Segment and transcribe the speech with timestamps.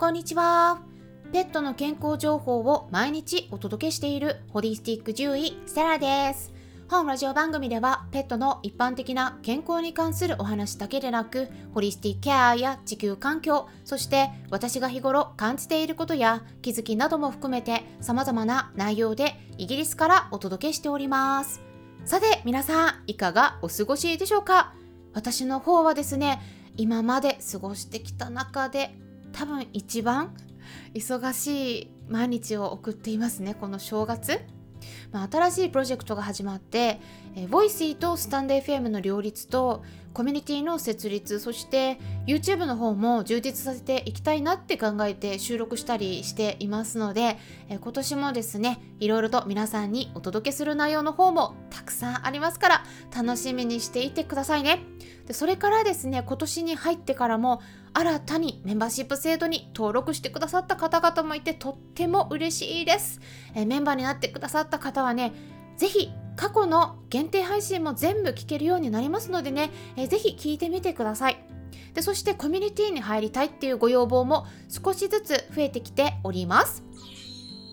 [0.00, 0.80] こんにちは。
[1.30, 6.54] ペットの健康情報を毎日お届けしているホリスティック獣医セラです。
[6.88, 21.60] 本ラジオ番組ではペットの一般的な健康に関するお話だけでなくホリスティックケアや地球環境そして私が日頃感じていることや気づきなども含めて様々な内容でイギリスからお届けしております
[22.06, 24.72] さて皆さんいかがお過ごしでしょうか？
[25.12, 26.40] 私の方はですね
[26.78, 28.98] 今まで過ごしてきた中で
[29.32, 30.34] 多分一番
[30.94, 34.40] 忙しい毎日を送っていますねこの正月。
[35.12, 37.00] まあ、新しいプロジェクトが始まって、
[37.34, 47.38] えー、ボイシーとスタンド FM の両立とコミュニティの設立そして YouTube の方も充実させていきたいなって考えて収録したりしていますので、
[47.68, 54.80] 今年もですねいろいろと皆さんにお届けする内容の方もたくさんありますから楽しみにしていてくださいね。
[55.26, 57.60] でそれからですね今年に入ってからも
[57.92, 63.20] 新たにメンバーシップ制度に登録してくださった方々もいてとっても嬉しいです、
[63.54, 65.32] えー、メンバーになってくださった方はね
[65.76, 71.38] ぜひ過去の限定配信も全部聞けるようになりますのでね、えー、ぜひ聞いてみてください。
[71.94, 76.84] でそしてコミュニティに入りたいっていうご要望も少しずつ増えてきております。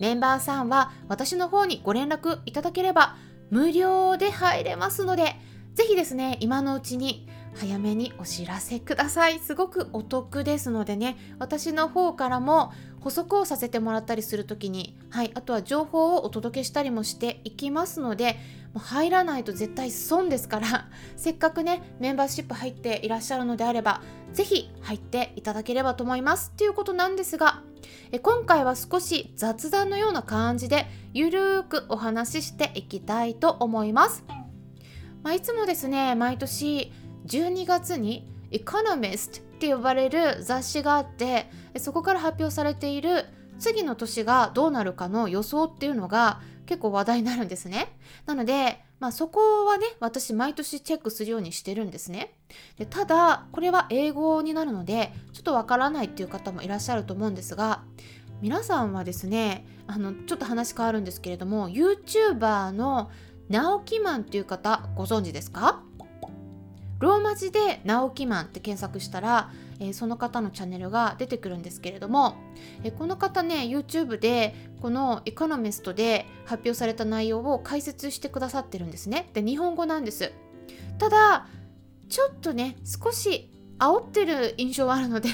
[0.00, 3.16] メンバーさんは私の方にご連絡いただければ
[3.50, 5.36] 無料で入れますので
[5.74, 9.40] ぜひですね今のうちに早めにお知らせください。
[9.40, 18.36] すごくお得ですのでね私の方からも補足をさせてもらったりする時にはいあとは情報をお届けしたりもしていきますので
[18.74, 26.52] もう入らないと絶対損ですから せっかくねメンバーシップ入っていらっしゃるのであれば是非入っていただければと思います。
[26.54, 27.62] っていうことなんですが
[28.12, 34.24] え今回は少し雑談のような感じでゆるーくお話ししていきたいと思います、
[35.22, 36.92] まあ、いつもですね毎年
[37.28, 43.26] 12月に「エコノミスト」って呼ばれる雑誌があってそこから発表されている
[43.58, 47.96] 次の年がどうなるかの予想っていうのが結構話題になるんですね。
[48.26, 52.34] なので、まあ、そこはね私毎年チェックするようにしてるんですね。
[52.76, 57.82] でただこれは英語になるのでちょっとわからないっていう方もいらっしゃると思うんですが
[58.40, 63.10] 皆さんはですねあのちょっと話変わるんですけれども YouTuber の
[63.48, 65.82] 直木マンっていう方ご存知ですか？
[66.98, 72.36] ローマ字で直木マンって検索したら、えー、その方のチャンネルが出てくるんですけれども、
[72.82, 79.30] えー、この方ね YouTube でこのエコノミストで発表された内容を解説してくださってるんですね。
[79.32, 80.32] で日本語なんです。
[80.98, 81.46] ただ
[82.08, 85.28] ちょっとね少し煽ってる印象はあるので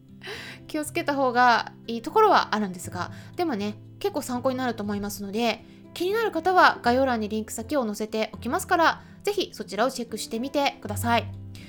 [0.66, 11.24] 気をつけた方がいいところはあるんですがでもね結構参考になると思いますので気になる方は概要欄にリンク先を載せておきますからぜひそちらをチェックしてみてください。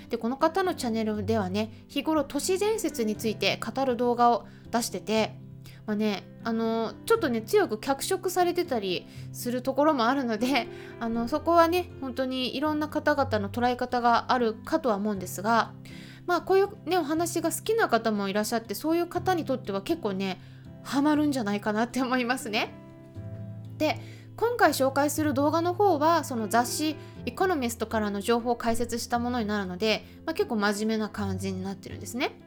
[0.09, 5.35] でこの方のチャンネルではね日頃都市伝説について語る動画を出してて
[5.85, 10.68] まあね、あのちょっとね強く脚色されてたりするところもあるので
[11.00, 15.74] あのそこはね本当にいろんな方々の捉え方があるかとは思うんですが
[16.25, 20.41] まあこういうねお話が好きな方もいらっしゃってそういう方にとっては結構ね
[20.84, 22.84] ハマるんじゃないかなって思いますね。
[23.78, 24.00] で
[24.36, 32.40] 今回紹介する動画の方はその雑誌「エコノミスト」からの情報を解説したものになるので、まあ、結構真面目な感じになってるんですね。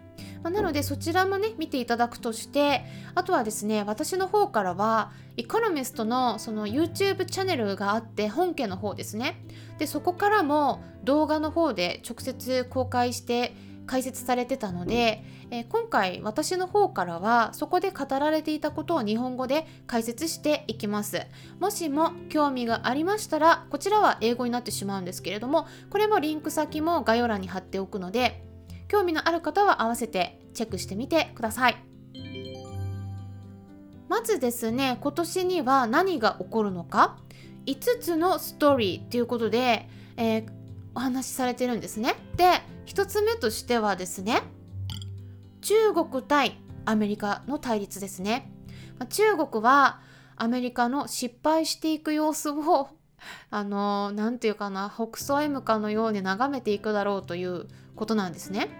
[0.43, 2.85] まあ、なのでそちらもね見ていただくとして
[3.15, 9.41] あとはですね私の方からはエコノミストのその YouTube チャンネルがあって本家の方ですね
[9.79, 13.55] でそこからも動画の方で直接公開して
[13.89, 21.23] 解説されてたので、えー、今回私の方からはそこで語られていたことを日本語で解説していきます。
[21.59, 28.45] もしも興味がありましたらこちらは英語になってしまうんですけれどもこれもリンク先も概要欄に貼っておくので
[28.87, 31.77] 興味のある方は合わせてチェックしてみてください。
[34.09, 37.19] まずですね今年には何が起こるのか
[37.67, 40.51] 5つのストーリーということで、えー、
[40.95, 42.15] お話しされてるんですね。
[42.37, 44.43] で1つ目としてはですね
[45.61, 48.51] 中国対アメリカの対立ですね
[49.11, 50.01] 中国は
[50.37, 52.89] アメリカの失敗していく様子を
[53.51, 58.71] あの何て言うかな北総 M かのように眺めていくだろうということなんですね。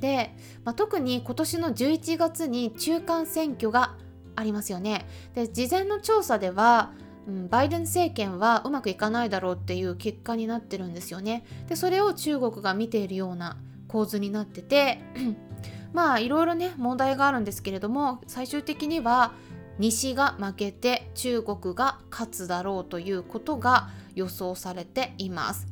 [0.00, 3.96] で、まあ、特に今年の11月に中間選挙が
[4.36, 5.08] ありますよね。
[5.34, 6.92] で事前の調査では
[7.28, 11.44] うん、バイデン政権はうまくいかないだろうっていう結果になってるんですよね。
[11.68, 15.00] でそれを中国が見ているような構図になってて
[15.92, 19.32] まあいろいろね問題があるんですけれども最終的には
[19.78, 25.66] 西が負けて中国が勝つだろうということが予想されています。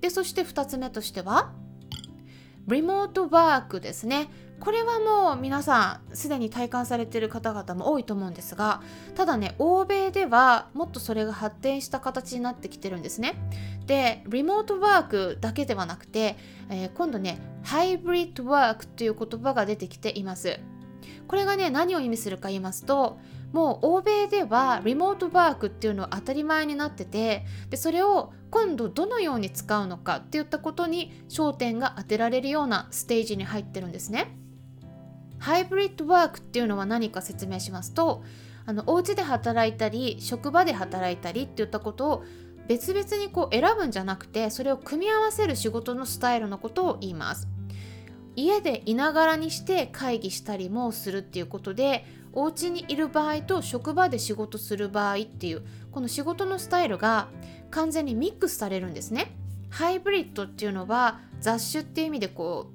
[0.00, 1.52] でそして2つ目としては
[2.68, 4.30] リモートワークですね。
[4.60, 8.82] これはもう皆さんすでに体感されてる方々も多いと思うんですが
[9.14, 13.34] ただね欧米ではもっとそれが発展した形になってきてるんですね
[13.86, 16.36] でリモートワークだけではなくて、
[16.68, 20.60] えー、今度ねハイブリッドワークという言葉が出てきています
[21.26, 23.18] これがね何を意味するか言いますと
[23.52, 34.39] もう欧米ではリモートワークっていうのは当たり前になっててでそれを今度どのように使うのかっていったことに焦点が当てられるようなステージに入ってるんですね。
[35.40, 38.22] ハイブリッドワークっていうのは何か説明しますと
[38.66, 42.24] あのお家で働いたり職場で働いたりっていったことを
[42.68, 47.48] 別々にこう選ぶんじゃなくてそれを組み合わせる仕事のスタイルのことを言います。
[48.36, 57.28] 家でいながらにして会議したりもするっていうことでお家にいる場合と職場で仕事する場合っていうこの仕事のスタイルが
[57.70, 59.32] 完全にミックスされるんですね。
[59.68, 62.70] ハイブリッドっていうのは雑種っていう意味でこ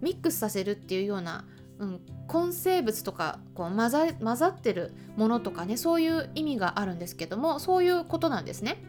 [0.00, 1.44] うミックスさせるっていうような、
[1.78, 8.82] うん、混生物とかこう混ざ混ざってるものとかねそういう意味があるんですけどもそういうことなんですね。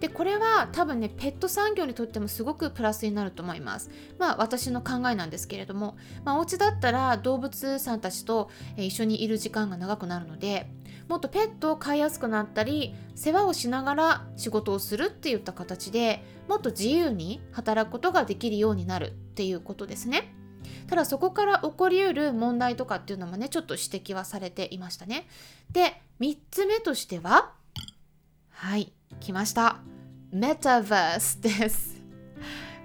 [0.00, 10.70] でこれは多分ねペット産業にとってもすごくプラスになると思いますまあ私の考えなんですけれども、まあ、お家だったら動物さんたちと一緒にいる時間が長くなるので
[11.08, 20.34] もっとペットを飼いやすくなったり世話をしながら仕事をするっていった形でもっと自由に働くことができるようになるっていうことですね。
[20.86, 25.26] ただそこから起こりうる問題とかっていうのもねちょっと指摘はされていましたね。
[25.70, 27.52] で3つ目としては
[28.50, 29.78] はい来ました。
[30.30, 32.02] メタバースです。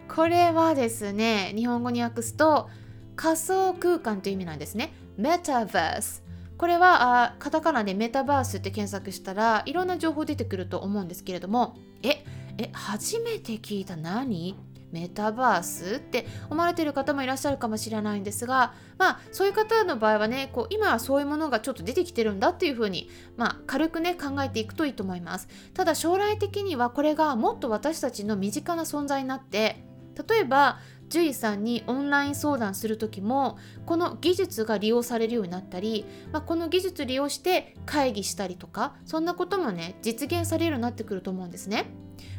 [0.07, 2.69] これはですね日本語に訳すと
[3.15, 4.93] 仮想空間という意味なんですね。
[5.17, 6.23] メタバース
[6.57, 11.75] これはあカタカナでメタバースって検索したらいろんな情報出てくると思うんですけれども。
[12.03, 12.23] え
[12.57, 13.95] え初めて聞いた。
[13.95, 14.55] 何？
[14.93, 25.47] メタバースって思われてる方もいらっしゃるかもしれないんですがまあそういう方の場合はねこう今はそういうものがちょっと出てきてるんだっていうふうにまあ軽くね考えていくといいと思います。
[25.73, 29.83] ただ将来的にはこれがもっと私たちの身近な存在になって
[30.29, 30.79] 例えば
[31.09, 41.85] 獣医さんにオンライン相談する時もこの技術が利用されるようになったり、まあ、この技術利用して会議したりとかそんなこともね実現されるようになってくると思うんですね。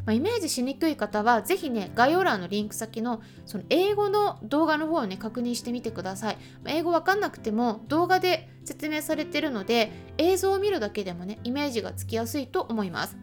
[0.06, 6.36] まあ、イメージしにくい方は是非ね概要欄のリンク先のその英語の動画の方をね確認してみてください。
[6.62, 13.16] まあ、英語わかんなくても動画で説明されてるので映像を見るだけでもねイメージがつきやすいと思います。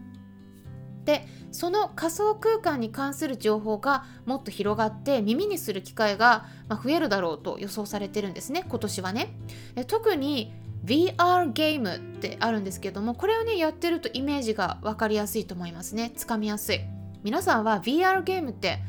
[1.04, 9.34] でその仮想空間に関する情報がもっと広がって耳にする機会が増えるだろうと予想されてるんですね今年はね。
[9.88, 10.52] 特に
[10.84, 16.12] VR ゲームってあるんですけどもこれをねやってるとイメージが分かりやすいと思いますね。
[16.16, 16.80] つかみやすい。
[17.22, 18.80] 皆さんは VR ゲームって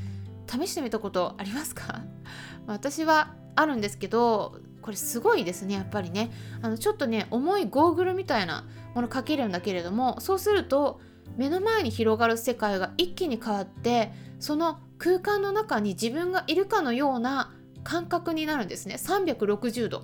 [0.47, 2.01] 試してみたことありますか？
[2.65, 6.31] 私はあるんですけどこれすごいですねやっぱりね。
[6.61, 10.99] あのちょっとね重いゴーグルみたいなものかけるんだけれどもそうすると
[11.37, 17.53] 目の前に広がる世界が一気に変わってその空間の中に自分がいるかのような
[17.83, 18.95] 感覚になるんですね。
[18.95, 20.03] 360度。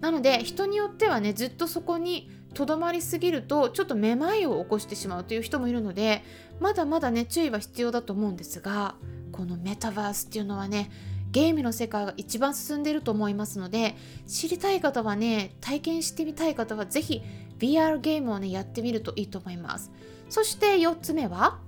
[0.00, 6.22] なので人によってはねずっとそこにとどまりすぎるとちょっとめまいを起こしてしまうという人もいるので
[6.60, 8.94] まだまだね注意は必要だと思うんですが
[9.32, 10.90] このメタバースっていうのはね
[11.30, 13.96] ゲームの世界が一番進んでいると思いますので
[14.26, 17.22] 知りたい方はね体験してみたい方は是非
[17.58, 19.90] VR ゲームをねやってみるといいと思います。
[20.28, 21.58] そして4つ目は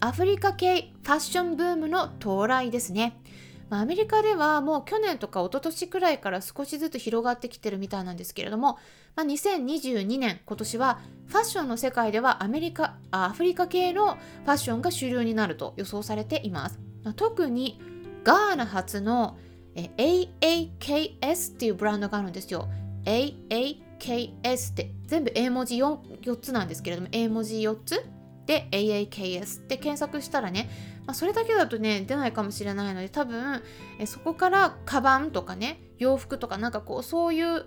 [0.00, 3.20] アフリカ系ファッションブームの到来ですね。
[3.68, 8.78] まあ、アメリカではもう去年とか一昨年くらいから少しずつ広がってきてるみたいなんですけれども、
[9.14, 17.80] まあ、2022年今年はファッションの世界ではアメリカアフリカ系のファッションが主流になると予想されています、まあ、特に
[18.24, 19.38] ガーナ発の
[19.76, 22.68] AAKS っていうブランドがあるんですよ。
[23.04, 28.04] AAKS って全部英文字 4, 4つなんですけれども英文字4つ
[28.46, 30.68] で AAKS って検索したらね
[31.06, 33.62] まあ、それだけだとね出ないかもしれないので多分
[33.98, 37.66] えそこからカバンとかね洋服とかなんかこうそういう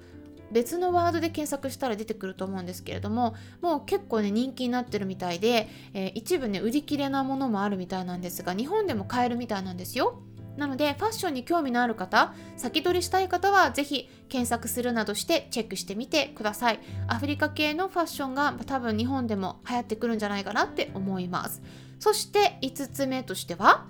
[0.52, 10.22] 別のワードで検索したら出てくると思うんですけれどももう結構ね人気になってるみたいで、えー、一部ね売り切れなものもあるみたいなんですが日本でも買えるみたいなんですよ。
[10.58, 16.80] なのでファッションに興味のある方先取りしたい方は是非検索するなどしてチェックしてみてください。
[17.08, 21.62] アフリカ系のファッションが多分日本でも流行ってくるんじゃないかなって思います。
[22.00, 23.86] そして5つ目としては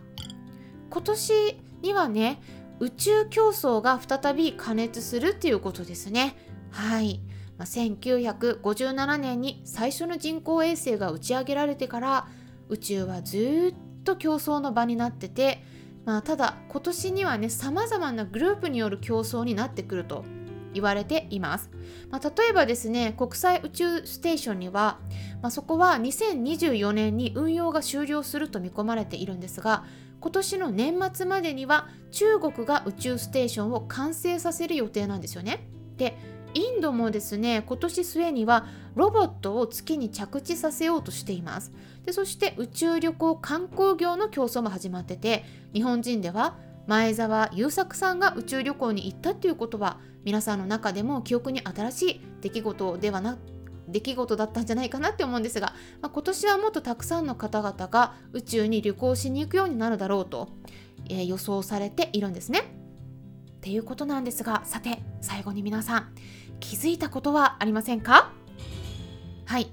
[0.89, 2.41] 今年にはね
[2.79, 6.35] 宇宙競争が再び加熱するっていうことですね。
[6.69, 7.21] はい、
[7.57, 12.27] まあ、1957年に最初の人工衛星が打ち上げられてから
[12.69, 15.63] 宇宙はずっと競争の場になってて
[16.05, 20.25] まあ、ただ今年にはねさまざまなグループによる競争になってくると
[20.73, 21.69] 言われています。
[22.09, 24.99] まあ、例えばですね国際宇宙ステーションには、
[25.41, 29.85] まあ、そこは2024年に運用が終了すると見込まれているんですが
[30.19, 35.67] 今年の年末までには中国が宇宙ステーションを完成させる予定なんですよね。
[35.97, 36.17] で
[36.53, 41.71] インドもですね今年末にはロボットを月に着地させようとしています
[42.05, 46.57] でそして宇宙旅行観光業の競争も始まってて日本人では
[46.87, 53.37] 前澤友作さんが宇宙旅行に行ったっていうことは皆さんの中でも記憶に新しい出来事ではな
[53.87, 60.49] 出来事だったんじゃないかなって思うんですが、まあ、今年はもっとたくさんの方々が宇宙に旅行しに行くようになるだろうと、
[61.09, 62.59] えー、予想されているんですね。
[62.59, 66.13] っていうことなんですがさて最後に皆さん
[66.59, 68.31] 気づいたことはありませんか？
[69.45, 69.71] はい。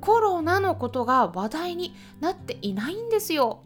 [0.00, 3.64] コロナのことが話題になっていないんですよ。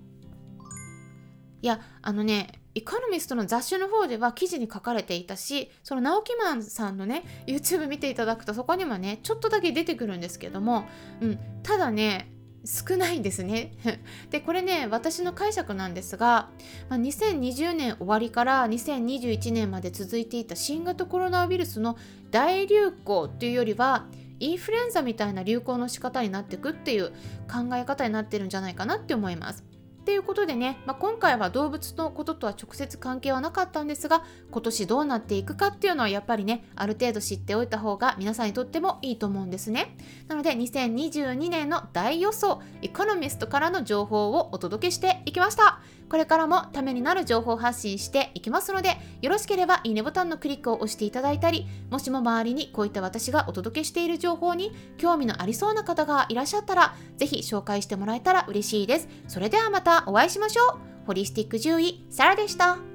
[1.60, 10.86] いやあのねイコノミストの雑誌の方では記事に書かれていたしその直木マンさんのね YouTube 見ていただくとそこにもねちょっとだけ出てくるんですけども、
[11.20, 12.30] うん、ただね
[12.64, 13.72] 少ないんですね。
[14.30, 16.50] でこれね私の解釈なんですが、
[16.88, 21.96] ま、2020年終わりから2021年まで続いていた新型コロナウイルスの
[22.30, 24.06] 大流行というよりは
[24.40, 27.10] インフルエンザみたいな流行の仕方になっていくっていう
[27.50, 29.64] 考え方になってるんじゃないかなって思います。
[30.08, 39.94] っていうことでね、まあ、今回は動物のこととは直接関係はなかったんですが今年どうなっていくかっていうのはやっぱりねある程度知っておいた方が皆さんにとってもいいと思うんですね。
[40.26, 45.78] なので2022年の大予想エコノミストからの情報をお届けしていきました。
[46.08, 59.08] これからもためになる情報発信していきますのでよろしければいいねボタンのクリックを押していただいたりもしも周りにこういった私がお届けしている情報に興味のありそうな方がいらっしゃったらぜひ紹介してもらえたら嬉しいです。
[59.28, 59.97] それではまた。
[60.02, 60.78] たお会いしましょう。
[61.06, 62.87] ホリスティック獣医サラでした。